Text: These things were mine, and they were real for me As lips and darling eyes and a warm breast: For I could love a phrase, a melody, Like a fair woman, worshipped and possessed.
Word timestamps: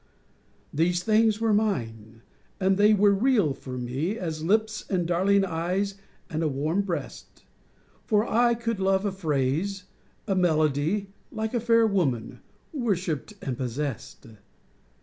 These 0.73 1.03
things 1.03 1.39
were 1.39 1.53
mine, 1.53 2.23
and 2.59 2.75
they 2.75 2.91
were 2.91 3.13
real 3.13 3.53
for 3.53 3.77
me 3.77 4.17
As 4.17 4.43
lips 4.43 4.83
and 4.89 5.05
darling 5.05 5.45
eyes 5.45 5.93
and 6.27 6.41
a 6.41 6.47
warm 6.47 6.81
breast: 6.81 7.43
For 8.07 8.27
I 8.27 8.55
could 8.55 8.79
love 8.79 9.05
a 9.05 9.11
phrase, 9.11 9.83
a 10.27 10.33
melody, 10.33 11.13
Like 11.31 11.53
a 11.53 11.59
fair 11.59 11.85
woman, 11.85 12.39
worshipped 12.73 13.35
and 13.43 13.55
possessed. 13.55 14.25